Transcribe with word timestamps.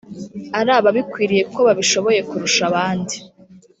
ari 0.59 0.71
ababikwiriye 0.79 1.41
koko 1.45 1.59
babishoboye 1.67 2.19
kurusha 2.29 2.61
abandi 2.69 3.15